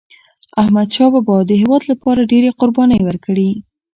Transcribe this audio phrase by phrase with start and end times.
[0.61, 3.49] احمدشاه بابا د هیواد لپاره ډيري قربانی ورکړي.